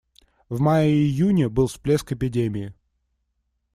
[0.49, 2.73] В мае и июне был всплеск эпидемии.